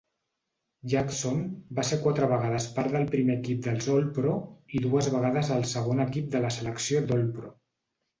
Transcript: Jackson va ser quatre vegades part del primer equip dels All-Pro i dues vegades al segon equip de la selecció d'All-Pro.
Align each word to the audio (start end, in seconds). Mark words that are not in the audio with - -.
Jackson 0.91 1.41
va 1.79 1.83
ser 1.89 1.99
quatre 2.05 2.29
vegades 2.31 2.65
part 2.77 2.95
del 2.95 3.05
primer 3.11 3.35
equip 3.41 3.59
dels 3.67 3.89
All-Pro 3.97 4.31
i 4.79 4.81
dues 4.87 5.11
vegades 5.17 5.53
al 5.57 5.67
segon 5.73 6.01
equip 6.07 6.33
de 6.37 6.43
la 6.47 6.51
selecció 6.57 7.05
d'All-Pro. 7.13 7.53